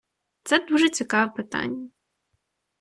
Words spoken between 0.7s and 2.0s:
цікаве питання.